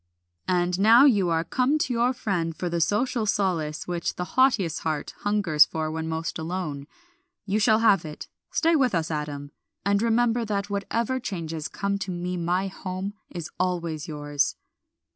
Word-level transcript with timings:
"And 0.47 0.79
now 0.79 1.05
you 1.05 1.29
are 1.29 1.43
come 1.43 1.77
to 1.77 1.93
your 1.93 2.11
friend 2.11 2.55
for 2.55 2.69
the 2.69 2.81
social 2.81 3.27
solace 3.27 3.87
which 3.87 4.15
the 4.15 4.23
haughtiest 4.33 4.79
heart 4.79 5.13
hungers 5.19 5.63
for 5.63 5.91
when 5.91 6.09
most 6.09 6.39
alone. 6.39 6.87
You 7.45 7.59
shall 7.59 7.77
have 7.81 8.03
it. 8.03 8.27
Stay 8.49 8.75
with 8.75 8.95
us, 8.95 9.11
Adam, 9.11 9.51
and 9.85 10.01
remember 10.01 10.43
that 10.43 10.71
whatever 10.71 11.19
changes 11.19 11.67
come 11.67 11.99
to 11.99 12.09
me 12.09 12.35
my 12.35 12.65
home 12.67 13.13
is 13.29 13.51
always 13.59 14.07
yours." 14.07 14.55